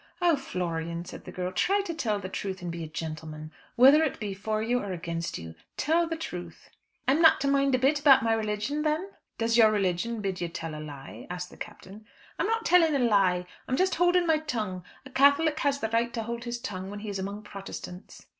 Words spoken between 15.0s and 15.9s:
A Catholic has a